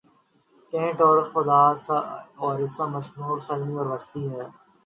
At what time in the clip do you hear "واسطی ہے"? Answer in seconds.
3.87-4.45